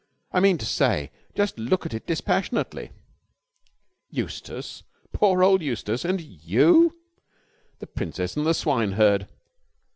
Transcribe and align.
I 0.31 0.39
mean 0.39 0.57
to 0.57 0.65
say, 0.65 1.11
just 1.35 1.59
look 1.59 1.85
at 1.85 1.93
it 1.93 2.07
dispassionately... 2.07 2.89
Eustace... 4.09 4.81
poor 5.13 5.43
old 5.43 5.61
Eustace... 5.61 6.03
and 6.03 6.19
you! 6.19 6.97
The 7.77 7.85
Princess 7.85 8.35
and 8.35 8.43
the 8.43 8.55
Swineherd!" 8.55 9.27